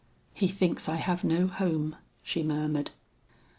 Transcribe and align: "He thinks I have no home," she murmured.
"He 0.33 0.47
thinks 0.47 0.89
I 0.89 0.95
have 0.95 1.23
no 1.23 1.45
home," 1.45 1.95
she 2.23 2.41
murmured. 2.41 2.89